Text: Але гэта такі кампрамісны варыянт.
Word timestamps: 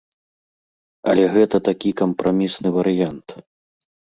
Але 1.13 1.27
гэта 1.35 1.57
такі 1.69 1.89
кампрамісны 2.03 2.67
варыянт. 2.79 3.27